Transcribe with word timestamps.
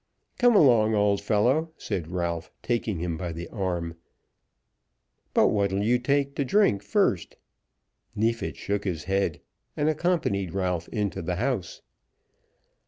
"Come 0.39 0.55
along, 0.55 0.95
old 0.95 1.21
fellow," 1.21 1.73
said 1.77 2.07
Ralph, 2.09 2.51
taking 2.63 2.97
him 2.97 3.17
by 3.17 3.31
the 3.31 3.47
arm. 3.49 3.97
"But 5.35 5.49
what'll 5.49 5.83
you 5.83 5.99
take 5.99 6.33
to 6.37 6.43
drink 6.43 6.81
first?" 6.81 7.35
Neefit 8.15 8.57
shook 8.57 8.83
his 8.83 9.03
head, 9.03 9.41
and 9.77 9.89
accompanied 9.89 10.55
Ralph 10.55 10.87
into 10.89 11.21
the 11.21 11.35
house. 11.35 11.83